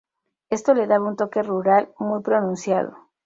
Esto 0.49 0.73
le 0.73 0.87
daba 0.87 1.09
un 1.09 1.15
toque 1.15 1.43
rural 1.43 1.93
muy 1.99 2.23
pronunciado. 2.23 2.97